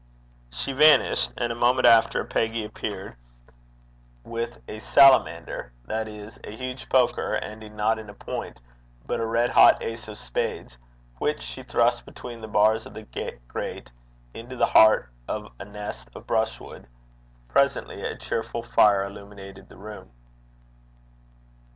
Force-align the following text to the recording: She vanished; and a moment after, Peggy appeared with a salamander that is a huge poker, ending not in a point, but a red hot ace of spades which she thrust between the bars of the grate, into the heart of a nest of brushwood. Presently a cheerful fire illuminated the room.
She 0.49 0.73
vanished; 0.73 1.31
and 1.37 1.51
a 1.51 1.55
moment 1.55 1.85
after, 1.85 2.23
Peggy 2.25 2.65
appeared 2.65 3.15
with 4.23 4.57
a 4.67 4.79
salamander 4.79 5.73
that 5.85 6.07
is 6.07 6.39
a 6.43 6.55
huge 6.57 6.89
poker, 6.89 7.35
ending 7.35 7.75
not 7.75 7.99
in 7.99 8.09
a 8.09 8.15
point, 8.15 8.59
but 9.05 9.19
a 9.19 9.25
red 9.27 9.51
hot 9.51 9.79
ace 9.83 10.07
of 10.07 10.17
spades 10.17 10.75
which 11.19 11.39
she 11.43 11.61
thrust 11.61 12.03
between 12.03 12.41
the 12.41 12.47
bars 12.47 12.87
of 12.87 12.95
the 12.95 13.05
grate, 13.47 13.91
into 14.33 14.55
the 14.55 14.65
heart 14.65 15.07
of 15.27 15.51
a 15.59 15.65
nest 15.65 16.09
of 16.15 16.25
brushwood. 16.25 16.87
Presently 17.47 18.01
a 18.03 18.17
cheerful 18.17 18.63
fire 18.63 19.03
illuminated 19.03 19.69
the 19.69 19.77
room. 19.77 20.09